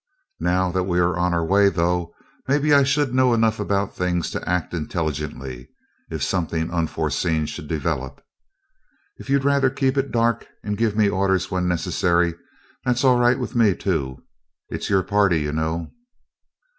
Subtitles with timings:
[0.39, 2.15] Now that we are on our way, though,
[2.47, 5.69] maybe I should know enough about things to act intelligently,
[6.09, 8.19] if something unforeseen should develop.
[9.17, 12.33] If you'd rather keep it dark and give me orders when necessary,
[12.83, 14.23] that's all right with me, too.
[14.69, 15.91] It's your party, you know."